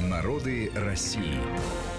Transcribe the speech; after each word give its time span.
Народы 0.00 0.70
России. 0.74 1.40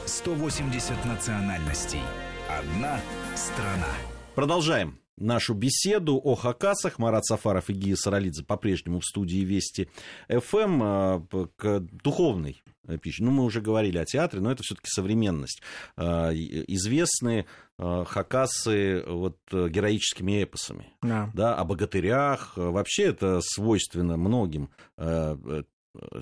180 0.05 1.05
национальностей. 1.05 2.01
Одна 2.47 2.99
страна. 3.35 3.87
Продолжаем 4.35 4.99
нашу 5.17 5.55
беседу 5.55 6.21
о 6.23 6.35
хакасах. 6.35 6.99
Марат 6.99 7.25
Сафаров 7.25 7.71
и 7.71 7.73
Гия 7.73 7.95
Саралидзе 7.95 8.43
по-прежнему 8.43 8.99
в 8.99 9.03
студии 9.03 9.39
Вести 9.39 9.89
ФМ 10.29 10.81
а, 10.83 11.25
к 11.55 11.79
духовной 11.79 12.61
пищи. 13.01 13.23
Ну, 13.23 13.31
мы 13.31 13.43
уже 13.43 13.61
говорили 13.61 13.97
о 13.97 14.05
театре, 14.05 14.43
но 14.43 14.51
это 14.51 14.61
все-таки 14.61 14.89
современность. 14.89 15.63
А, 15.95 16.31
известные 16.31 17.47
а, 17.79 18.05
хакасы 18.05 19.03
вот, 19.07 19.39
героическими 19.51 20.43
эпосами. 20.43 20.93
Да. 21.01 21.31
Да, 21.33 21.55
о 21.55 21.65
богатырях. 21.65 22.53
Вообще 22.57 23.05
это 23.05 23.39
свойственно 23.41 24.17
многим 24.17 24.69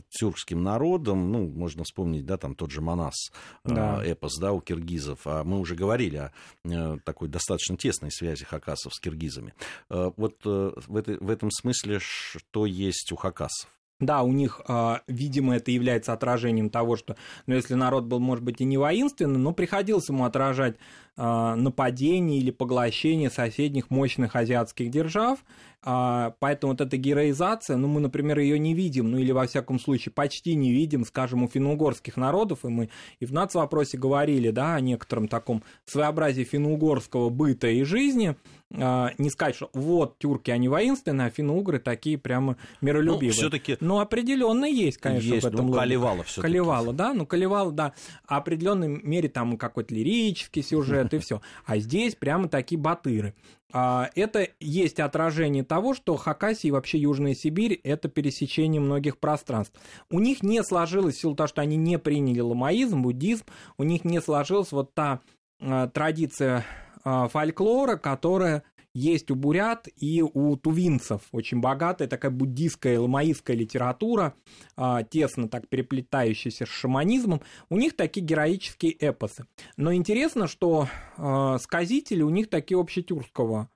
тюркским 0.09 0.63
народом, 0.63 1.31
ну, 1.31 1.47
можно 1.47 1.83
вспомнить, 1.83 2.25
да, 2.25 2.37
там 2.37 2.55
тот 2.55 2.71
же 2.71 2.81
Манас, 2.81 3.31
да. 3.63 4.03
эпос, 4.03 4.37
да, 4.39 4.53
у 4.53 4.61
киргизов, 4.61 5.21
а 5.25 5.43
мы 5.43 5.59
уже 5.59 5.75
говорили 5.75 6.17
о 6.17 6.31
э, 6.63 6.97
такой 7.03 7.27
достаточно 7.27 7.77
тесной 7.77 8.11
связи 8.11 8.45
хакасов 8.45 8.93
с 8.93 8.99
киргизами. 8.99 9.53
Э, 9.89 10.11
вот 10.15 10.35
э, 10.45 10.71
в, 10.87 10.95
этой, 10.95 11.17
в 11.17 11.29
этом 11.29 11.51
смысле 11.51 11.99
что 11.99 12.65
есть 12.65 13.11
у 13.11 13.15
хакасов? 13.15 13.69
Да, 14.01 14.23
у 14.23 14.33
них, 14.33 14.59
а, 14.67 15.03
видимо, 15.07 15.55
это 15.55 15.71
является 15.71 16.11
отражением 16.11 16.69
того, 16.69 16.97
что, 16.97 17.15
ну, 17.47 17.55
если 17.55 17.75
народ 17.75 18.03
был, 18.03 18.19
может 18.19 18.43
быть, 18.43 18.59
и 18.59 18.65
не 18.65 18.77
воинственный, 18.77 19.39
но 19.39 19.53
приходилось 19.53 20.09
ему 20.09 20.25
отражать 20.25 20.75
а, 21.15 21.55
нападение 21.55 22.39
или 22.39 22.51
поглощение 22.51 23.29
соседних 23.29 23.89
мощных 23.89 24.35
азиатских 24.35 24.89
держав, 24.89 25.39
поэтому 25.85 26.73
вот 26.73 26.81
эта 26.81 26.97
героизация, 26.97 27.77
ну, 27.77 27.87
мы, 27.87 27.99
например, 27.99 28.39
ее 28.39 28.57
не 28.57 28.73
видим, 28.73 29.11
ну, 29.11 29.19
или, 29.19 29.31
во 29.31 29.45
всяком 29.45 29.79
случае, 29.79 30.11
почти 30.13 30.55
не 30.55 30.71
видим, 30.71 31.05
скажем, 31.05 31.43
у 31.43 31.47
финно-угорских 31.47 32.17
народов, 32.17 32.65
и 32.65 32.69
мы 32.69 32.89
и 33.19 33.25
в 33.25 33.31
нацвопросе 33.31 33.97
говорили, 33.97 34.49
да, 34.49 34.75
о 34.75 34.79
некотором 34.79 35.27
таком 35.27 35.63
своеобразии 35.85 36.43
финно-угорского 36.43 37.29
быта 37.29 37.67
и 37.67 37.83
жизни, 37.83 38.35
а, 38.73 39.11
не 39.19 39.29
сказать, 39.29 39.55
что 39.55 39.69
вот 39.73 40.17
тюрки, 40.17 40.49
они 40.49 40.67
воинственные, 40.67 41.27
а 41.27 41.29
финно-угры 41.29 41.79
такие 41.79 42.17
прямо 42.17 42.57
миролюбивые. 42.81 43.29
Ну, 43.29 43.33
все-таки... 43.33 43.77
Ну, 43.79 43.99
определенно 43.99 44.65
есть, 44.65 44.97
конечно, 44.97 45.33
есть, 45.33 45.43
в 45.43 45.47
этом. 45.47 45.67
Ну, 45.67 45.73
Калевала 45.73 46.23
все 46.23 46.41
Калевала, 46.41 46.93
да, 46.93 47.13
ну, 47.13 47.25
Калевала, 47.25 47.71
да. 47.71 47.93
А 48.27 48.37
определенной 48.37 48.87
мере 48.87 49.29
там 49.29 49.57
какой-то 49.57 49.93
лирический 49.93 50.63
сюжет 50.63 51.13
и 51.13 51.19
все. 51.19 51.41
А 51.65 51.77
здесь 51.77 52.15
прямо 52.15 52.49
такие 52.49 52.79
батыры. 52.79 53.35
А, 53.73 54.09
это 54.15 54.47
есть 54.59 54.99
отражение 54.99 55.63
того, 55.63 55.93
что 55.93 56.15
Хакасия 56.15 56.69
и 56.69 56.71
вообще 56.71 56.97
Южная 56.97 57.33
Сибирь– 57.33 57.79
это 57.83 58.07
пересечение 58.07 58.79
многих 58.79 59.17
пространств. 59.17 59.79
У 60.09 60.19
них 60.19 60.43
не 60.43 60.63
сложилось, 60.63 61.15
в 61.15 61.19
силу 61.19 61.35
того, 61.35 61.47
что 61.47 61.61
они 61.61 61.75
не 61.75 61.99
приняли 61.99 62.39
ламаизм, 62.39 63.01
буддизм, 63.01 63.45
у 63.77 63.83
них 63.83 64.05
не 64.05 64.21
сложилась 64.21 64.71
вот 64.71 64.93
та 64.93 65.21
а, 65.59 65.87
традиция 65.87 66.65
а, 67.03 67.27
фольклора, 67.27 67.97
которая 67.97 68.63
есть 68.95 69.29
у 69.29 69.35
бурят 69.35 69.87
и 69.97 70.23
у 70.23 70.55
тувинцев. 70.55 71.21
Очень 71.31 71.59
богатая 71.59 72.07
такая 72.07 72.31
буддийская 72.31 72.99
ламаистская 72.99 73.55
литература, 73.55 74.33
а, 74.77 75.03
тесно 75.03 75.49
так 75.49 75.67
переплетающаяся 75.67 76.65
с 76.65 76.69
шаманизмом. 76.69 77.41
У 77.69 77.77
них 77.77 77.95
такие 77.95 78.25
героические 78.25 78.93
эпосы. 78.93 79.45
Но 79.75 79.93
интересно, 79.93 80.47
что 80.47 80.87
а, 81.17 81.59
сказители 81.59 82.23
у 82.23 82.29
них 82.29 82.49
такие 82.49 82.79
общетюркского 82.79 83.69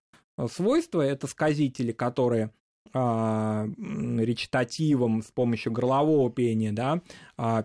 свойства. 0.49 1.01
Это 1.01 1.27
сказители, 1.27 1.91
которые 1.91 2.51
речитативом 2.93 5.21
с 5.21 5.31
помощью 5.31 5.71
горлового 5.71 6.31
пения, 6.31 6.71
да, 6.71 7.01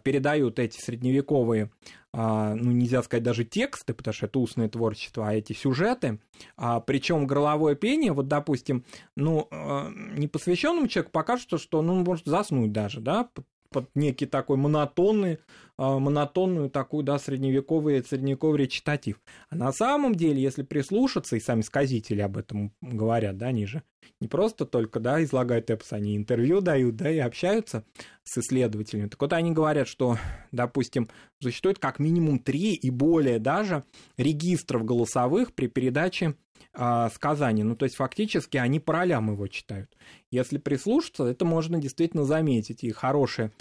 передают 0.03 0.58
эти 0.58 0.78
средневековые 0.78 1.70
а, 2.17 2.55
ну, 2.55 2.70
нельзя 2.70 3.03
сказать 3.03 3.25
даже 3.25 3.45
тексты, 3.45 3.92
потому 3.92 4.14
что 4.14 4.27
это 4.27 4.39
устное 4.39 4.69
творчество, 4.69 5.28
а 5.28 5.34
эти 5.34 5.52
сюжеты. 5.52 6.20
А, 6.56 6.78
причем 6.78 7.27
горловое 7.27 7.75
пение, 7.75 8.13
вот, 8.13 8.29
допустим, 8.29 8.84
ну, 9.17 9.48
а, 9.51 9.90
непосвященному 10.17 10.86
человеку 10.86 11.11
покажется, 11.11 11.58
что 11.58 11.83
ну, 11.83 11.95
он 11.95 12.05
может 12.05 12.27
заснуть 12.27 12.70
даже, 12.70 13.01
да, 13.01 13.29
под 13.74 13.90
некий 13.96 14.27
такой 14.27 14.57
монотонный, 14.57 15.39
а, 15.77 15.98
монотонную 15.98 16.70
такую, 16.70 17.02
да, 17.02 17.18
средневековый, 17.18 18.05
средневековый 18.05 18.61
речитатив. 18.61 19.20
А 19.51 19.57
на 19.57 19.73
самом 19.73 20.14
деле, 20.14 20.40
если 20.40 20.62
прислушаться, 20.62 21.35
и 21.35 21.40
сами 21.40 21.62
сказители 21.62 22.20
об 22.20 22.36
этом 22.36 22.73
говорят, 22.80 23.36
да, 23.36 23.48
они 23.48 23.67
же 23.67 23.83
не 24.20 24.29
просто 24.29 24.64
только, 24.64 25.01
да, 25.01 25.23
излагают 25.24 25.70
эпос, 25.70 25.92
они 25.92 26.17
интервью 26.17 26.61
дают, 26.61 26.95
да, 26.95 27.11
и 27.11 27.18
общаются 27.18 27.84
с 28.23 28.39
исследователями. 28.39 29.08
Так 29.08 29.20
вот, 29.20 29.33
они 29.33 29.51
говорят, 29.51 29.89
что, 29.89 30.18
допустим, 30.52 31.08
существует 31.42 31.80
как 31.80 31.98
минимум 31.98 32.39
три 32.39 32.74
и 32.74 32.90
более 32.90 33.40
даже 33.40 33.83
регистров 34.17 34.84
голосовых 34.84 35.52
при 35.52 35.67
передаче 35.67 36.36
э, 36.73 37.08
сказаний. 37.13 37.63
Ну, 37.63 37.77
то 37.77 37.85
есть, 37.85 37.97
фактически, 37.97 38.57
они 38.57 38.80
по 38.80 38.92
ролям 38.92 39.30
его 39.30 39.47
читают. 39.48 39.91
Если 40.30 40.58
прислушаться, 40.58 41.25
это 41.25 41.45
можно 41.45 41.79
действительно 41.79 42.25
заметить. 42.25 42.85
И 42.85 42.91
хорошие 42.92 43.52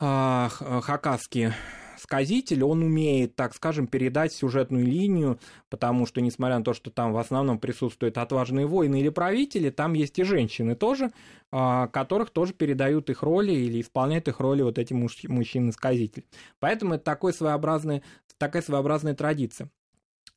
э, 0.00 0.48
хакасские 0.50 1.54
сказитель, 1.98 2.62
он 2.64 2.82
умеет, 2.82 3.36
так 3.36 3.54
скажем, 3.54 3.86
передать 3.86 4.32
сюжетную 4.32 4.86
линию, 4.86 5.38
потому 5.68 6.06
что, 6.06 6.20
несмотря 6.20 6.58
на 6.58 6.64
то, 6.64 6.74
что 6.74 6.90
там 6.90 7.12
в 7.12 7.18
основном 7.18 7.58
присутствуют 7.58 8.18
отважные 8.18 8.66
воины 8.66 9.00
или 9.00 9.08
правители, 9.08 9.70
там 9.70 9.94
есть 9.94 10.18
и 10.18 10.22
женщины 10.24 10.74
тоже, 10.74 11.12
а, 11.50 11.88
которых 11.88 12.30
тоже 12.30 12.52
передают 12.52 13.10
их 13.10 13.22
роли 13.22 13.52
или 13.52 13.80
исполняют 13.80 14.28
их 14.28 14.40
роли 14.40 14.62
вот 14.62 14.78
эти 14.78 14.92
мужчины-сказители. 14.92 16.26
Поэтому 16.60 16.94
это 16.94 17.04
такой 17.04 17.32
своеобразный, 17.32 18.02
такая 18.38 18.62
своеобразная 18.62 19.14
традиция. 19.14 19.70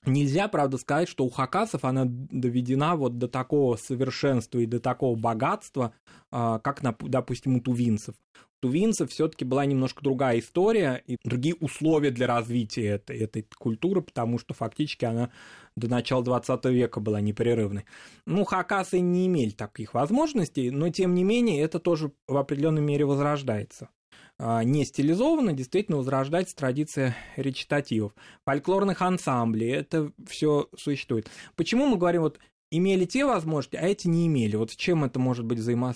Нельзя, 0.06 0.48
правда, 0.48 0.78
сказать, 0.78 1.10
что 1.10 1.26
у 1.26 1.30
хакасов 1.30 1.84
она 1.84 2.06
доведена 2.06 2.96
вот 2.96 3.18
до 3.18 3.28
такого 3.28 3.76
совершенства 3.76 4.60
и 4.60 4.66
до 4.66 4.80
такого 4.80 5.16
богатства, 5.18 5.94
а, 6.32 6.60
как, 6.60 6.82
допустим, 7.02 7.58
у 7.58 7.62
тувинцев. 7.62 8.16
У 8.36 8.68
тувинцев 8.68 9.12
все-таки 9.12 9.44
была 9.44 9.66
немножко 9.66 10.02
другая 10.02 10.40
история 10.40 11.04
и 11.06 11.18
другие 11.24 11.56
условия 11.56 12.12
для 12.12 12.28
развития 12.28 12.86
этой, 12.88 13.18
этой 13.18 13.46
культуры, 13.58 14.02
потому 14.02 14.40
что 14.40 14.54
фактически 14.54 15.04
она 15.04 15.32
до 15.76 15.90
начала 15.90 16.24
20 16.24 16.66
века 16.66 17.02
была 17.02 17.20
непрерывной. 17.20 17.84
Ну, 18.26 18.46
хакасы 18.46 19.00
не 19.00 19.28
имели 19.28 19.52
таких 19.52 19.94
возможностей, 19.94 20.72
но 20.72 20.90
тем 20.90 21.14
не 21.14 21.26
менее 21.26 21.62
это 21.62 21.80
тоже 21.80 22.12
в 22.26 22.38
определенной 22.38 22.82
мере 22.82 23.06
возрождается. 23.06 23.90
А, 24.40 24.64
не 24.64 24.86
стилизованно, 24.86 25.52
действительно 25.52 25.98
возрождается 25.98 26.56
традиция 26.56 27.16
речитативов, 27.36 28.14
фольклорных 28.46 29.02
ансамблей, 29.02 29.74
это 29.74 30.12
все 30.28 30.70
существует. 30.78 31.30
Почему 31.56 31.88
мы 31.88 31.98
говорим 31.98 32.22
вот 32.22 32.40
имели 32.72 33.06
те 33.06 33.26
возможности, 33.26 33.76
а 33.76 33.86
эти 33.86 34.08
не 34.08 34.28
имели. 34.28 34.56
Вот 34.56 34.72
с 34.72 34.76
чем 34.76 35.04
это 35.04 35.20
может 35.20 35.46
быть 35.46 35.60
взаимо... 35.60 35.96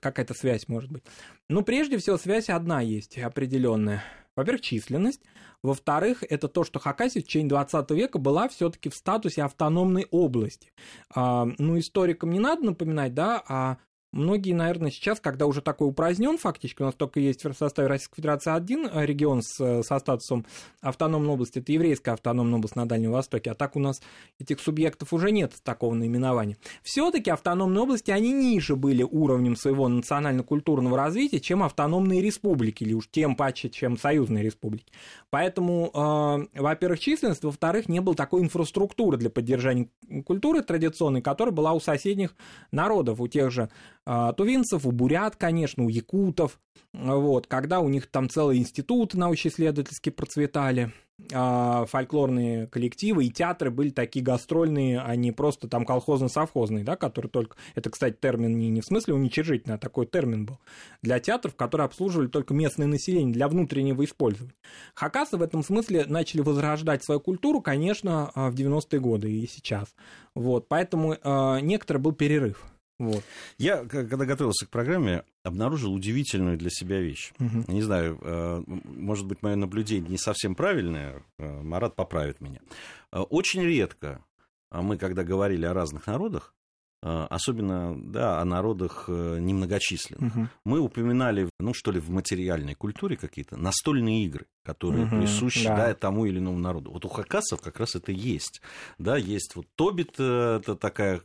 какая-то 0.00 0.34
связь 0.34 0.68
может 0.68 0.90
быть? 0.90 1.04
Ну, 1.48 1.62
прежде 1.62 1.98
всего, 1.98 2.18
связь 2.18 2.50
одна 2.50 2.80
есть, 2.80 3.16
определенная. 3.18 4.02
Во-первых, 4.36 4.60
численность. 4.62 5.22
Во-вторых, 5.62 6.24
это 6.28 6.48
то, 6.48 6.64
что 6.64 6.78
Хакасия 6.78 7.22
в 7.22 7.26
течение 7.26 7.50
20 7.50 7.90
века 7.90 8.18
была 8.18 8.48
все-таки 8.48 8.88
в 8.88 8.94
статусе 8.94 9.42
автономной 9.42 10.06
области. 10.10 10.72
А, 11.14 11.46
ну, 11.58 11.78
историкам 11.78 12.30
не 12.30 12.40
надо 12.40 12.64
напоминать, 12.64 13.14
да, 13.14 13.42
а 13.46 13.78
Многие, 14.12 14.54
наверное, 14.54 14.90
сейчас, 14.90 15.20
когда 15.20 15.46
уже 15.46 15.62
такой 15.62 15.86
упразднен 15.86 16.36
фактически, 16.36 16.82
у 16.82 16.86
нас 16.86 16.94
только 16.94 17.20
есть 17.20 17.44
в 17.44 17.52
составе 17.52 17.86
Российской 17.86 18.16
Федерации 18.16 18.52
один 18.52 18.88
э, 18.92 19.06
регион 19.06 19.40
с, 19.40 19.60
э, 19.60 19.84
со 19.84 20.00
статусом 20.00 20.46
автономной 20.80 21.34
области, 21.34 21.60
это 21.60 21.70
еврейская 21.70 22.12
автономная 22.12 22.56
область 22.58 22.74
на 22.74 22.88
Дальнем 22.88 23.12
Востоке, 23.12 23.52
а 23.52 23.54
так 23.54 23.76
у 23.76 23.78
нас 23.78 24.02
этих 24.40 24.58
субъектов 24.58 25.12
уже 25.12 25.30
нет 25.30 25.54
такого 25.62 25.94
наименования. 25.94 26.56
Все-таки 26.82 27.30
автономные 27.30 27.82
области, 27.82 28.10
они 28.10 28.32
ниже 28.32 28.74
были 28.74 29.04
уровнем 29.04 29.54
своего 29.54 29.86
национально-культурного 29.86 30.96
развития, 30.96 31.38
чем 31.38 31.62
автономные 31.62 32.20
республики, 32.20 32.82
или 32.82 32.94
уж 32.94 33.08
тем 33.08 33.36
паче, 33.36 33.70
чем 33.70 33.96
союзные 33.96 34.42
республики. 34.42 34.92
Поэтому, 35.30 36.48
э, 36.54 36.60
во-первых, 36.60 36.98
численность, 36.98 37.44
во-вторых, 37.44 37.88
не 37.88 38.00
было 38.00 38.16
такой 38.16 38.42
инфраструктуры 38.42 39.18
для 39.18 39.30
поддержания 39.30 39.88
культуры 40.26 40.62
традиционной, 40.62 41.22
которая 41.22 41.54
была 41.54 41.74
у 41.74 41.80
соседних 41.80 42.34
народов, 42.72 43.20
у 43.20 43.28
тех 43.28 43.52
же 43.52 43.70
тувинцев, 44.04 44.86
у 44.86 44.92
бурят, 44.92 45.36
конечно, 45.36 45.84
у 45.84 45.88
якутов, 45.88 46.58
вот, 46.92 47.46
когда 47.46 47.80
у 47.80 47.88
них 47.88 48.06
там 48.06 48.28
целые 48.28 48.60
институты 48.60 49.18
научно-исследовательские 49.18 50.12
процветали, 50.12 50.92
а, 51.32 51.84
фольклорные 51.86 52.66
коллективы 52.66 53.26
и 53.26 53.30
театры 53.30 53.70
были 53.70 53.90
такие 53.90 54.24
гастрольные, 54.24 55.00
а 55.00 55.14
не 55.16 55.32
просто 55.32 55.68
там 55.68 55.84
колхозно-совхозные, 55.84 56.84
да, 56.84 56.96
которые 56.96 57.30
только... 57.30 57.56
Это, 57.74 57.90
кстати, 57.90 58.16
термин 58.20 58.56
не, 58.56 58.68
не 58.68 58.80
в 58.80 58.84
смысле 58.84 59.14
уничижительный, 59.14 59.76
а 59.76 59.78
такой 59.78 60.06
термин 60.06 60.46
был. 60.46 60.58
Для 61.02 61.20
театров, 61.20 61.54
которые 61.54 61.84
обслуживали 61.84 62.28
только 62.28 62.54
местное 62.54 62.86
население, 62.86 63.32
для 63.32 63.48
внутреннего 63.48 64.04
использования. 64.04 64.54
Хакасы 64.94 65.36
в 65.36 65.42
этом 65.42 65.62
смысле 65.62 66.06
начали 66.06 66.40
возрождать 66.40 67.04
свою 67.04 67.20
культуру, 67.20 67.60
конечно, 67.60 68.30
а, 68.34 68.50
в 68.50 68.54
90-е 68.54 69.00
годы 69.00 69.30
и 69.30 69.46
сейчас. 69.46 69.94
Вот, 70.34 70.68
поэтому 70.68 71.14
э, 71.14 71.60
некоторый 71.60 71.98
был 71.98 72.12
перерыв 72.12 72.64
Вот. 73.00 73.24
Я, 73.56 73.84
когда 73.86 74.26
готовился 74.26 74.66
к 74.66 74.68
программе, 74.68 75.24
обнаружил 75.42 75.94
удивительную 75.94 76.58
для 76.58 76.68
себя 76.68 77.00
вещь. 77.00 77.32
Мгм. 77.38 77.64
Не 77.66 77.80
знаю, 77.80 78.18
э, 78.20 78.62
может 78.66 79.26
быть, 79.26 79.42
мое 79.42 79.56
наблюдение 79.56 80.10
не 80.10 80.18
совсем 80.18 80.54
правильное, 80.54 81.22
э, 81.38 81.62
Марат 81.62 81.96
поправит 81.96 82.42
меня. 82.42 82.60
Э, 83.10 83.20
Очень 83.20 83.62
редко 83.62 84.22
мы, 84.70 84.98
когда 84.98 85.24
говорили 85.24 85.64
о 85.64 85.72
разных 85.72 86.06
народах, 86.06 86.54
особенно 87.02 87.96
да, 87.98 88.40
о 88.42 88.44
народах 88.44 89.08
немногочисленных, 89.08 90.36
Мгм. 90.36 90.50
мы 90.66 90.80
упоминали, 90.80 91.48
ну 91.58 91.72
что 91.72 91.90
ли, 91.92 91.98
в 91.98 92.10
материальной 92.10 92.74
культуре 92.74 93.16
какие-то 93.16 93.56
настольные 93.56 94.24
игры, 94.26 94.44
которые 94.64 95.06
Мгм, 95.06 95.16
присущи 95.20 95.64
да. 95.64 95.76
да, 95.76 95.94
тому 95.94 96.26
или 96.26 96.38
иному 96.38 96.58
народу. 96.58 96.90
Вот 96.92 97.06
у 97.06 97.08
хакасов 97.08 97.62
как 97.62 97.80
раз 97.80 97.94
это 97.94 98.12
есть. 98.12 98.60
Да, 98.98 99.16
есть 99.16 99.56
вот 99.56 99.66
Тобит, 99.76 100.20
это 100.20 100.76
такая 100.78 101.22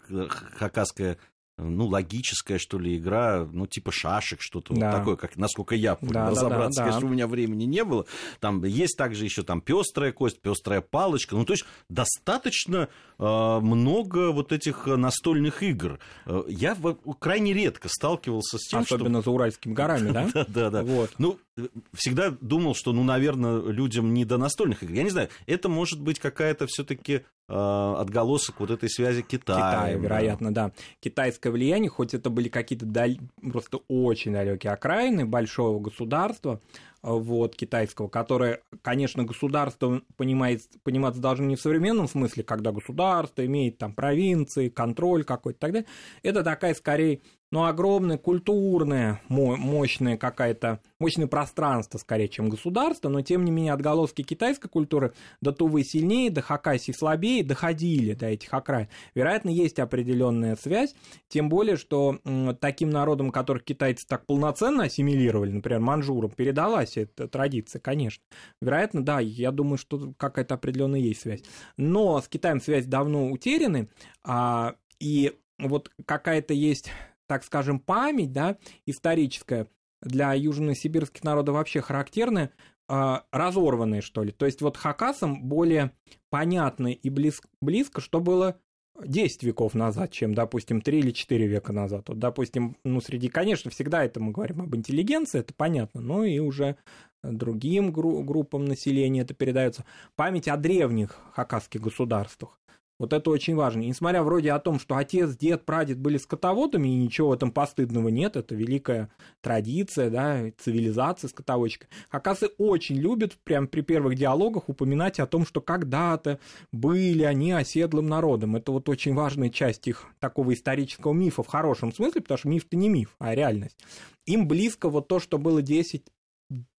хакасская 0.57 1.18
ну, 1.57 1.88
логическая, 1.88 2.57
что 2.57 2.78
ли, 2.78 2.98
игра, 2.98 3.48
ну, 3.52 3.66
типа 3.66 3.92
шашек, 3.92 4.42
что-то 4.42 4.74
Да. 4.74 4.92
вот 4.92 4.98
такое, 4.98 5.16
как, 5.16 5.38
насколько 5.38 5.74
я 5.75 5.96
понял, 5.96 6.13
Да, 6.13 6.25
да, 6.25 6.31
разобраться, 6.31 6.81
да, 6.81 6.86
да. 6.86 6.92
конечно, 6.92 7.10
у 7.10 7.13
меня 7.13 7.28
времени 7.28 7.63
не 7.63 7.84
было. 7.84 8.06
Там 8.40 8.63
есть 8.66 8.98
также 8.98 9.24
еще 9.24 9.44
там 9.44 9.62
пестрая 9.62 10.12
кость, 10.12 10.42
пестрая 10.42 10.81
палочка. 10.81 11.36
Ну, 11.36 11.46
то 11.46 11.54
есть 11.54 11.66
достаточно 11.90 12.90
э, 13.18 13.60
много 13.62 14.31
вот 14.31 14.52
этих 14.52 14.86
настольных 14.88 15.63
игр. 15.63 16.00
Э, 16.25 16.44
я 16.48 16.78
крайне 17.19 17.54
редко 17.54 17.88
сталкивался 17.90 18.58
с 18.58 18.68
тем, 18.68 18.81
Особенно 18.81 19.22
за 19.22 19.31
Уральскими 19.31 19.74
горами, 19.74 20.12
да? 20.12 20.30
что... 20.30 20.46
Да, 20.56 20.69
да, 20.69 20.69
да. 20.69 20.84
Вот. 20.84 21.12
Ну, 21.18 21.40
э, 21.58 21.68
всегда 21.94 22.31
думал, 22.42 22.75
что, 22.75 22.92
ну, 22.92 23.04
наверное, 23.04 23.62
людям 23.62 24.13
не 24.13 24.25
до 24.25 24.38
настольных 24.38 24.84
игр. 24.84 24.94
Я 24.94 25.04
не 25.04 25.10
знаю, 25.10 25.30
это 25.46 25.69
может 25.69 26.01
быть 26.01 26.19
какая-то 26.19 26.68
все-таки 26.68 27.22
отголосок 27.47 28.59
вот 28.59 28.71
этой 28.71 28.89
связи 28.89 29.21
Китая. 29.21 29.57
Китая, 29.57 29.97
вероятно, 29.97 30.53
да. 30.53 30.71
Китайское 31.00 31.51
влияние, 31.51 31.89
хоть 31.89 32.13
это 32.13 32.30
были 32.30 32.50
какие-то 32.50 32.86
даль- 32.86 33.19
просто 33.51 33.80
очень 33.88 34.33
далекие 34.33 34.74
окраины 34.74 35.25
большого 35.25 35.80
государства, 35.80 36.59
вот, 37.06 37.56
китайского, 37.56 38.07
которое, 38.07 38.62
конечно, 38.81 39.24
государство 39.24 40.02
понимает, 40.18 40.62
пониматься 40.84 41.22
должно 41.22 41.46
не 41.46 41.56
в 41.56 41.62
современном 41.62 42.07
смысле, 42.07 42.44
когда 42.44 42.72
государство 42.72 43.46
имеет 43.46 43.78
там 43.78 43.94
провинции, 43.94 44.69
контроль 44.69 45.24
какой-то 45.24 45.57
и 45.57 45.62
так 45.62 45.72
далее. 45.72 45.88
Это 46.24 46.44
такая, 46.44 46.74
скорее, 46.74 47.22
ну, 47.52 47.63
огромная 47.63 48.18
культурная, 48.18 49.22
мо- 49.30 49.56
мощная 49.56 50.18
какая-то, 50.18 50.81
мощное 51.00 51.28
пространство, 51.28 51.98
скорее, 52.00 52.28
чем 52.28 52.50
государство, 52.50 53.08
но, 53.08 53.22
тем 53.22 53.46
не 53.46 53.51
менее, 53.51 53.72
отголоски 53.74 54.24
китайской 54.24 54.68
культуры 54.68 55.13
до 55.42 55.51
Тувы 55.51 55.84
сильнее, 55.84 56.31
до 56.31 56.42
Хакасии 56.42 56.92
слабее 56.92 57.44
доходили 57.44 58.13
до 58.13 58.25
этих 58.25 58.54
окраин. 58.54 58.88
Вероятно, 59.13 59.50
есть 59.50 59.80
определенная 59.80 60.56
связь, 60.56 60.96
тем 61.30 61.48
более, 61.48 61.78
что 61.78 62.19
таким 62.60 62.90
народам, 62.90 63.31
которых 63.31 63.63
китайцы 63.63 64.06
так 64.08 64.25
полноценно 64.25 64.86
ассимилировали, 64.86 65.51
например, 65.51 65.80
манжурам, 65.80 66.31
передалась 66.31 66.94
эта 66.97 67.27
традиция, 67.27 67.80
конечно. 67.80 68.24
Вероятно, 68.62 69.03
да, 69.03 69.19
я 69.19 69.51
думаю, 69.51 69.77
что 69.77 70.13
какая-то 70.18 70.56
определенная 70.56 71.00
есть 71.00 71.21
связь. 71.21 71.44
Но 71.77 72.21
с 72.21 72.27
Китаем 72.27 72.62
связь 72.62 72.86
давно 72.86 73.30
утеряны, 73.30 73.89
а, 74.24 74.75
и 75.00 75.38
вот 75.59 75.92
какая-то 76.06 76.53
есть, 76.53 76.89
так 77.27 77.44
скажем, 77.44 77.80
память, 77.80 78.31
да, 78.31 78.57
историческая 78.86 79.68
для 80.01 80.33
южносибирских 80.33 81.24
народов 81.24 81.56
вообще 81.56 81.81
характерная, 81.81 82.51
а, 82.88 83.25
разорванная, 83.31 84.01
что 84.01 84.24
ли. 84.24 84.31
То 84.31 84.45
есть 84.45 84.62
вот 84.62 84.77
хакасам 84.77 85.44
более 85.44 85.91
понятно 86.30 86.88
и 86.88 87.09
близ- 87.09 87.41
близко, 87.62 88.01
что 88.01 88.19
было 88.19 88.59
10 89.03 89.44
веков 89.44 89.74
назад, 89.74 90.12
чем, 90.12 90.33
допустим, 90.33 90.81
3 90.81 91.00
или 91.00 91.12
4 91.12 91.47
века 91.47 91.74
назад. 91.74 92.09
Вот, 92.09 92.19
допустим, 92.19 92.77
ну, 92.83 93.01
среди, 93.01 93.27
конечно, 93.27 93.69
всегда 93.71 94.03
это 94.03 94.19
мы 94.19 94.31
говорим 94.31 94.62
об 94.62 94.75
интеллигенции, 94.75 95.39
это 95.39 95.53
понятно, 95.53 96.01
но 96.01 96.24
и 96.24 96.39
уже 96.39 96.77
другим 97.24 97.92
гру- 97.92 98.24
группам 98.24 98.65
населения 98.65 99.21
это 99.21 99.33
передается. 99.33 99.86
Память 100.15 100.47
о 100.47 100.57
древних 100.57 101.19
хакасских 101.33 101.81
государствах. 101.81 102.59
Вот 102.97 103.12
это 103.12 103.30
очень 103.30 103.56
важно. 103.56 103.81
И 103.81 103.88
несмотря 103.88 104.24
вроде 104.24 104.53
о 104.53 104.59
том, 104.59 104.80
что 104.80 104.95
отец, 104.95 105.36
дед, 105.36 105.65
прадед 105.65 106.00
были 106.00 106.18
скотоводами, 106.18 106.88
и 106.88 106.95
ничего 106.95 107.30
в 107.30 107.33
этом 107.33 107.51
постыдного 107.51 108.07
нет, 108.07 108.38
это 108.38 108.56
великая 108.56 109.09
традиция, 109.42 110.09
да, 110.09 110.51
цивилизация 110.57 111.27
скотоводчика. 111.27 111.88
Хакасы 112.09 112.50
очень 112.57 112.95
любят 112.95 113.33
прям 113.44 113.68
при 113.68 113.81
первых 113.81 114.15
диалогах 114.15 114.69
упоминать 114.69 115.19
о 115.19 115.27
том, 115.27 115.45
что 115.45 115.59
когда-то 115.59 116.39
были 116.71 117.24
они 117.24 117.51
оседлым 117.51 118.07
народом. 118.07 118.56
Это 118.56 118.71
вот 118.71 118.88
очень 118.88 119.13
важная 119.13 119.50
часть 119.50 119.88
их 119.88 120.06
такого 120.19 120.53
исторического 120.53 121.12
мифа 121.12 121.44
в 121.44 121.48
хорошем 121.48 121.91
смысле, 121.91 122.21
потому 122.21 122.38
что 122.38 122.48
миф-то 122.48 122.77
не 122.77 122.88
миф, 122.88 123.15
а 123.19 123.36
реальность. 123.36 123.77
Им 124.25 124.48
близко 124.48 124.89
вот 124.89 125.07
то, 125.07 125.19
что 125.19 125.38
было 125.38 125.62
10 125.62 126.03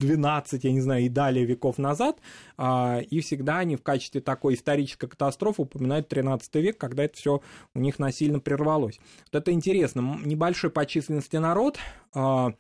12, 0.01 0.65
я 0.65 0.73
не 0.73 0.81
знаю, 0.81 1.05
и 1.05 1.09
далее 1.09 1.45
веков 1.45 1.79
назад, 1.79 2.19
а, 2.57 3.01
и 3.01 3.21
всегда 3.21 3.59
они 3.59 3.77
в 3.77 3.83
качестве 3.83 4.21
такой 4.21 4.55
исторической 4.55 5.09
катастрофы 5.09 5.63
упоминают 5.63 6.09
13 6.09 6.55
век, 6.57 6.79
когда 6.79 7.05
это 7.05 7.17
все 7.17 7.41
у 7.75 7.81
них 7.81 7.99
насильно 7.99 8.39
прервалось. 8.39 9.01
Вот 9.33 9.43
это 9.43 9.53
интересно. 9.53 10.19
Небольшой 10.25 10.71
по 10.71 10.87
численности 10.87 11.37
народ, 11.37 11.79
а, 12.15 12.53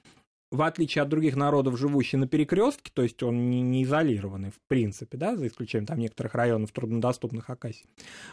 в 0.56 0.62
отличие 0.62 1.02
от 1.02 1.08
других 1.08 1.36
народов, 1.36 1.78
живущий 1.78 2.16
на 2.16 2.26
перекрестке, 2.26 2.90
то 2.92 3.02
есть 3.02 3.22
он 3.22 3.50
не, 3.50 3.62
не 3.62 3.84
изолированный 3.84 4.50
в 4.50 4.60
принципе, 4.68 5.16
да, 5.16 5.36
за 5.36 5.46
исключением 5.46 5.86
там 5.86 5.98
некоторых 5.98 6.34
районов 6.34 6.72
труднодоступных 6.72 7.46
Хакасии, 7.46 7.86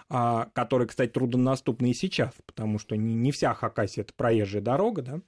а, 0.09 0.49
которые, 0.53 0.87
кстати, 0.87 1.11
труднодоступны 1.11 1.91
и 1.91 1.93
сейчас, 1.93 2.33
потому 2.45 2.79
что 2.79 2.95
не, 2.95 3.13
не 3.13 3.31
вся 3.31 3.53
Хакасия 3.53 4.03
это 4.03 4.13
проезжая 4.15 4.61
дорога, 4.61 5.01
да, 5.01 5.21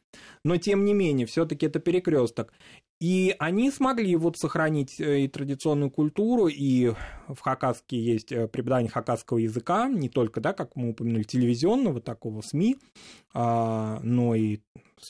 но 0.43 0.57
тем 0.57 0.85
не 0.85 0.93
менее, 0.93 1.27
все-таки 1.27 1.65
это 1.65 1.79
перекресток. 1.79 2.53
И 3.01 3.35
они 3.39 3.71
смогли 3.71 4.15
вот 4.15 4.37
сохранить 4.37 5.01
э, 5.01 5.21
и 5.21 5.27
традиционную 5.27 5.91
культуру, 5.91 6.47
и 6.47 6.93
в 7.27 7.39
Хакаске 7.41 7.99
есть 7.99 8.31
э, 8.31 8.47
преподавание 8.47 8.89
хакасского 8.89 9.37
языка, 9.37 9.89
не 9.89 10.07
только, 10.07 10.39
да, 10.39 10.53
как 10.53 10.77
мы 10.77 10.91
упомянули, 10.91 11.23
телевизионного 11.23 11.99
такого 11.99 12.41
СМИ, 12.41 12.77
а, 13.33 13.99
но 14.01 14.33
и, 14.33 14.59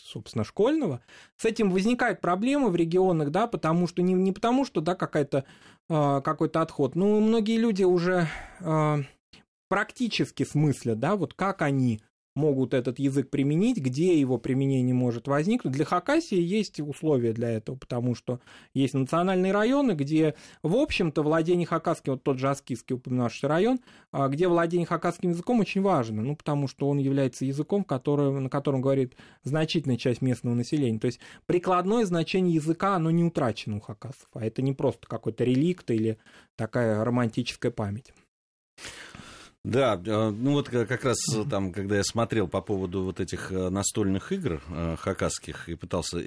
собственно, 0.04 0.44
школьного. 0.44 1.02
С 1.38 1.46
этим 1.46 1.72
возникают 1.72 2.22
проблемы 2.22 2.70
в 2.70 2.76
регионах, 2.76 3.32
да, 3.32 3.48
потому 3.48 3.88
что 3.88 4.02
не, 4.02 4.14
не 4.14 4.32
потому, 4.32 4.66
что, 4.66 4.82
да, 4.82 4.96
какая-то, 4.96 5.46
а, 5.90 6.22
какой-то 6.22 6.62
отход. 6.62 6.96
Ну, 6.96 7.20
многие 7.20 7.58
люди 7.58 7.84
уже 7.84 8.28
а, 8.60 9.00
практически 9.68 10.44
смыслят, 10.44 11.00
да, 11.00 11.16
вот 11.16 11.34
как 11.34 11.62
они 11.62 12.02
могут 12.36 12.74
этот 12.74 13.00
язык 13.00 13.30
применить, 13.30 13.78
где 13.78 14.20
его 14.20 14.38
применение 14.38 14.94
может 14.94 15.28
возникнуть. 15.28 15.74
Для 15.74 15.86
Хакасии 15.86 16.40
есть 16.40 16.80
условия 16.80 17.34
для 17.34 17.50
этого, 17.50 17.78
потому 17.78 18.14
что 18.14 18.42
есть 18.74 18.94
национальные 18.94 19.54
районы, 19.54 19.94
где, 19.94 20.36
в 20.62 20.76
общем-то, 20.76 21.24
владение 21.24 21.66
хакасским, 21.66 22.14
вот 22.14 22.24
тот 22.24 22.38
же 22.38 22.50
Аскизский 22.50 22.96
упоминавший 22.96 23.48
район, 23.48 23.80
а, 24.12 24.28
где 24.28 24.48
владение 24.48 24.86
хакасским 24.86 25.32
языком 25.32 25.62
очень 25.62 25.82
важно, 25.82 26.22
ну, 26.22 26.36
потому 26.36 26.68
что 26.68 26.90
он 26.90 26.98
является 26.98 27.46
языком, 27.46 27.84
который, 27.84 28.32
на 28.32 28.50
котором 28.50 28.82
говорит 28.82 29.16
значительная 29.44 29.98
часть 29.98 30.22
местного 30.22 30.56
населения. 30.56 31.00
То 31.00 31.08
есть 31.08 31.20
прикладное 31.46 32.06
значение 32.06 32.54
языка, 32.56 32.96
оно 32.96 33.12
не 33.12 33.24
утрачено 33.24 33.78
у 33.78 33.80
хакасов, 33.80 34.28
а 34.34 34.46
это 34.46 34.62
не 34.62 34.74
просто 34.74 35.08
какой-то 35.08 35.44
реликт 35.46 35.90
или 35.90 36.18
такая 36.58 37.04
романтическая 37.04 37.72
память. 37.72 38.14
Да, 39.66 40.00
э, 40.06 40.30
ну 40.30 40.52
вот 40.52 40.70
как 40.70 41.04
раз 41.04 41.18
э, 41.34 41.44
там, 41.50 41.74
когда 41.74 41.98
я 41.98 42.04
смотрел 42.04 42.48
по 42.48 42.62
поводу 42.62 43.02
вот 43.04 43.20
этих 43.20 43.52
э, 43.52 43.70
настольных 43.70 44.32
игр 44.32 44.62
хакасских 45.00 45.70
и 45.70 45.76
пытался 45.76 46.22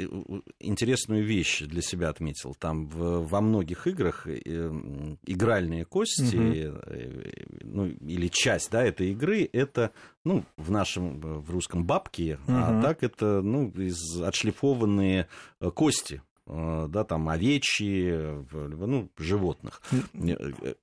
интересную 0.59 1.25
вещь 1.25 1.63
для 1.63 1.81
себя 1.81 2.09
отметил. 2.09 2.57
Там 2.57 2.89
в- 2.89 3.29
во 3.29 3.41
многих 3.41 3.87
играх 3.87 4.27
игральные 4.27 5.85
кости, 5.85 6.73
э, 6.85 7.33
ну 7.63 7.87
или 7.87 8.27
часть, 8.27 8.73
да, 8.73 8.83
этой 8.83 9.13
игры, 9.13 9.49
это, 9.53 9.93
ну, 10.25 10.45
в 10.57 10.73
нашем, 10.73 11.21
в 11.21 11.49
русском 11.51 11.85
бабки, 11.87 12.39
а 12.49 12.73
Мгм. 12.73 12.83
так 12.83 13.05
это, 13.05 13.41
ну, 13.41 13.71
из 13.71 14.21
отшлифованные 14.21 15.29
кости 15.75 16.23
да, 16.47 17.05
там 17.05 17.29
овечьи, 17.29 18.43
ну, 18.53 19.11
животных. 19.19 19.83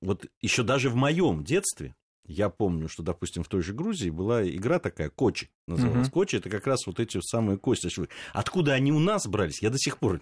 Вот 0.00 0.24
еще 0.40 0.62
даже 0.62 0.88
в 0.90 0.94
моем 0.94 1.42
детстве 1.44 1.94
я 2.28 2.48
помню, 2.48 2.88
что, 2.88 3.02
допустим, 3.02 3.42
в 3.42 3.48
той 3.48 3.62
же 3.62 3.72
Грузии 3.72 4.10
была 4.10 4.46
игра 4.46 4.78
такая, 4.78 5.10
кочи 5.10 5.50
называлась. 5.66 6.06
Мгм. 6.06 6.10
Кочи 6.10 6.36
это 6.36 6.48
как 6.50 6.66
раз 6.66 6.86
вот 6.86 7.00
эти 7.00 7.20
самые 7.20 7.58
кости. 7.58 7.88
Откуда 8.32 8.74
они 8.74 8.92
у 8.92 8.98
нас 8.98 9.26
брались, 9.26 9.62
я 9.62 9.70
до 9.70 9.78
сих 9.78 9.98
пор... 9.98 10.20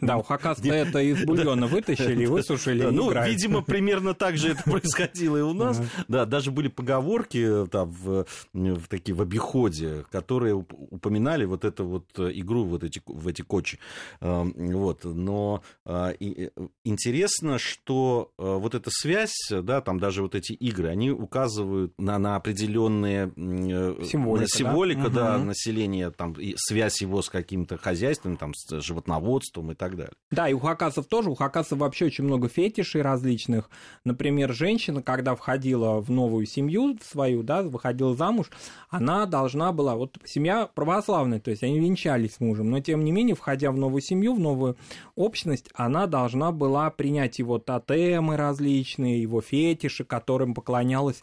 Да, 0.00 0.16
у 0.16 0.22
хакаста 0.22 0.68
это 0.74 1.00
из 1.00 1.24
бульона 1.24 1.66
вытащили, 1.66 2.26
высушили 2.26 2.84
ну, 2.84 3.10
видимо, 3.24 3.62
примерно 3.62 4.14
так 4.14 4.36
же 4.36 4.50
это 4.50 4.62
происходило 4.70 5.36
и 5.36 5.42
у 5.42 5.52
нас. 5.52 5.80
Да, 6.08 6.26
даже 6.26 6.50
были 6.50 6.68
поговорки 6.68 7.66
там 7.70 7.90
в, 7.90 8.26
в 8.52 8.88
такие 8.88 9.14
в 9.14 9.22
обиходе, 9.22 10.04
которые 10.10 10.54
уп- 10.54 10.74
упоминали 10.90 11.44
вот 11.44 11.64
эту 11.64 11.86
вот 11.86 12.06
э, 12.18 12.30
игру 12.34 12.64
вот 12.64 12.84
эти, 12.84 13.02
в 13.06 13.26
эти 13.28 13.42
кочи. 13.42 13.78
Эм, 14.20 14.52
Вот, 14.56 15.04
но 15.04 15.62
а, 15.84 16.12
э, 16.18 16.50
интересно, 16.84 17.58
что 17.58 18.32
э, 18.38 18.42
вот 18.42 18.74
эта 18.74 18.90
связь, 18.92 19.50
да, 19.50 19.80
там 19.80 19.98
даже 19.98 20.22
вот 20.22 20.34
эти 20.34 20.52
игры, 20.52 20.88
они 20.88 21.10
указывают 21.10 21.43
указывают 21.44 21.92
на, 21.98 22.18
на 22.18 22.36
определенные 22.36 23.30
э, 23.36 24.04
символика, 24.04 24.48
символика 24.48 25.08
да, 25.08 25.38
да 25.38 25.38
населения, 25.38 26.10
там, 26.10 26.32
и 26.32 26.54
связь 26.56 27.00
его 27.00 27.22
с 27.22 27.28
каким-то 27.28 27.76
хозяйством, 27.76 28.36
там, 28.36 28.54
с 28.54 28.80
животноводством 28.80 29.72
и 29.72 29.74
так 29.74 29.96
далее. 29.96 30.12
Да, 30.30 30.48
и 30.48 30.52
у 30.52 30.58
хакасов 30.58 31.06
тоже, 31.06 31.30
у 31.30 31.34
хакасов 31.34 31.78
вообще 31.78 32.06
очень 32.06 32.24
много 32.24 32.48
фетишей 32.48 33.02
различных. 33.02 33.68
Например, 34.04 34.52
женщина, 34.52 35.02
когда 35.02 35.34
входила 35.34 36.00
в 36.00 36.10
новую 36.10 36.46
семью 36.46 36.98
свою, 37.02 37.42
да, 37.42 37.62
выходила 37.62 38.16
замуж, 38.16 38.50
она 38.88 39.26
должна 39.26 39.72
была, 39.72 39.96
вот 39.96 40.18
семья 40.24 40.68
православная, 40.74 41.40
то 41.40 41.50
есть 41.50 41.62
они 41.62 41.78
венчались 41.78 42.36
с 42.36 42.40
мужем, 42.40 42.70
но 42.70 42.80
тем 42.80 43.04
не 43.04 43.12
менее, 43.12 43.34
входя 43.34 43.70
в 43.70 43.76
новую 43.76 44.00
семью, 44.00 44.34
в 44.34 44.40
новую 44.40 44.76
общность, 45.14 45.68
она 45.74 46.06
должна 46.06 46.52
была 46.52 46.90
принять 46.90 47.38
его 47.38 47.58
тотемы 47.58 48.36
различные, 48.36 49.20
его 49.20 49.40
фетиши, 49.40 50.04
которым 50.04 50.54
поклонялась, 50.54 51.22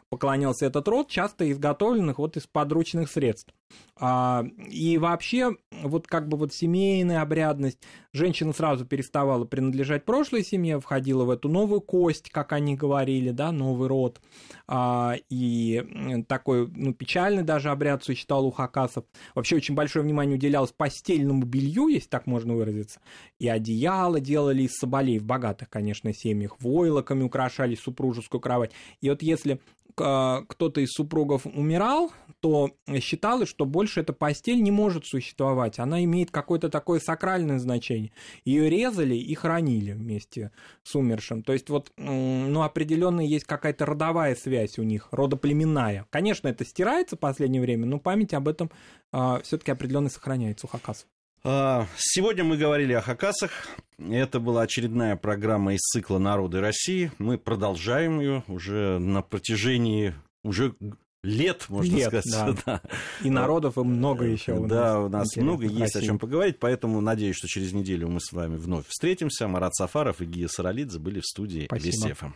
поклонялся 0.11 0.65
этот 0.65 0.89
род, 0.89 1.07
часто 1.07 1.49
изготовленных 1.49 2.19
вот 2.19 2.35
из 2.35 2.45
подручных 2.45 3.09
средств. 3.09 3.53
А, 3.97 4.43
и 4.69 4.97
вообще, 4.97 5.55
вот 5.83 6.05
как 6.05 6.27
бы 6.27 6.35
вот 6.35 6.53
семейная 6.53 7.21
обрядность, 7.21 7.79
женщина 8.11 8.51
сразу 8.51 8.85
переставала 8.85 9.45
принадлежать 9.45 10.03
прошлой 10.03 10.43
семье, 10.43 10.81
входила 10.81 11.23
в 11.23 11.29
эту 11.29 11.47
новую 11.47 11.79
кость, 11.79 12.29
как 12.29 12.51
они 12.51 12.75
говорили, 12.75 13.29
да, 13.31 13.53
новый 13.53 13.87
род, 13.87 14.19
а, 14.67 15.15
и 15.29 16.23
такой, 16.27 16.67
ну, 16.67 16.93
печальный 16.93 17.43
даже 17.43 17.69
обряд 17.69 18.03
существовал 18.03 18.47
у 18.47 18.51
хакасов. 18.51 19.05
Вообще 19.33 19.55
очень 19.55 19.75
большое 19.75 20.03
внимание 20.03 20.35
уделялось 20.35 20.73
постельному 20.73 21.45
белью, 21.45 21.87
если 21.87 22.09
так 22.09 22.27
можно 22.27 22.53
выразиться, 22.53 22.99
и 23.39 23.47
одеяло 23.47 24.19
делали 24.19 24.63
из 24.63 24.71
соболей 24.73 25.19
в 25.19 25.23
богатых, 25.23 25.69
конечно, 25.69 26.13
семьях, 26.13 26.59
войлоками 26.59 27.23
украшали 27.23 27.75
супружескую 27.75 28.41
кровать. 28.41 28.71
И 28.99 29.09
вот 29.09 29.21
если 29.21 29.61
кто-то 29.95 30.81
из 30.81 30.91
супругов 30.91 31.45
умирал, 31.45 32.11
то 32.39 32.71
считалось, 32.99 33.49
что 33.49 33.65
больше 33.65 34.01
эта 34.01 34.13
постель 34.13 34.61
не 34.61 34.71
может 34.71 35.05
существовать. 35.05 35.79
Она 35.79 36.03
имеет 36.03 36.31
какое-то 36.31 36.69
такое 36.69 36.99
сакральное 36.99 37.59
значение. 37.59 38.11
Ее 38.45 38.69
резали 38.69 39.15
и 39.15 39.33
хранили 39.35 39.91
вместе 39.91 40.51
с 40.83 40.95
умершим. 40.95 41.43
То 41.43 41.53
есть 41.53 41.69
вот, 41.69 41.91
ну, 41.97 42.63
определенно 42.63 43.21
есть 43.21 43.45
какая-то 43.45 43.85
родовая 43.85 44.35
связь 44.35 44.79
у 44.79 44.83
них, 44.83 45.07
родоплеменная. 45.11 46.07
Конечно, 46.09 46.47
это 46.47 46.65
стирается 46.65 47.15
в 47.15 47.19
последнее 47.19 47.61
время, 47.61 47.85
но 47.85 47.99
память 47.99 48.33
об 48.33 48.47
этом 48.47 48.71
а, 49.11 49.39
все-таки 49.41 49.71
определенно 49.71 50.09
сохраняется 50.09 50.67
у 50.67 50.69
хакасов. 50.69 51.07
А, 51.43 51.87
сегодня 51.97 52.43
мы 52.43 52.57
говорили 52.57 52.93
о 52.93 53.01
хакасах. 53.01 53.51
Это 53.97 54.39
была 54.39 54.63
очередная 54.63 55.15
программа 55.15 55.73
из 55.73 55.81
цикла 55.81 56.17
«Народы 56.17 56.59
России». 56.59 57.11
Мы 57.17 57.37
продолжаем 57.37 58.19
ее 58.19 58.43
уже 58.47 58.99
на 58.99 59.21
протяжении 59.21 60.13
уже 60.43 60.75
лет, 61.23 61.65
можно 61.69 61.95
лет, 61.95 62.07
сказать. 62.07 62.31
Да. 62.33 62.61
да. 62.65 62.81
И 63.23 63.29
народов 63.29 63.77
и 63.77 63.81
много 63.81 64.25
еще 64.25 64.53
у 64.53 64.67
Да, 64.67 65.01
у 65.01 65.09
нас 65.09 65.35
много 65.35 65.65
есть 65.65 65.95
о 65.95 66.01
чем 66.01 66.19
поговорить, 66.19 66.59
поэтому 66.59 67.01
надеюсь, 67.01 67.35
что 67.35 67.47
через 67.47 67.73
неделю 67.73 68.07
мы 68.07 68.19
с 68.19 68.31
вами 68.31 68.57
вновь 68.57 68.87
встретимся. 68.87 69.47
Марат 69.47 69.73
Сафаров 69.75 70.21
и 70.21 70.25
Гия 70.25 70.47
Саралидзе 70.47 70.99
были 70.99 71.19
в 71.19 71.25
студии 71.25 71.67
Весефа. 71.71 72.33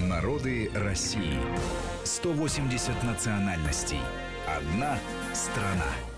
Народы 0.00 0.70
России. 0.74 1.38
180 2.04 3.02
национальностей. 3.04 4.00
Одна 4.46 4.98
страна. 5.32 6.13